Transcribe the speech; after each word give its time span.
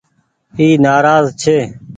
اي 0.57 0.67
نآراز 0.83 1.25
ڇي۔ 1.41 1.57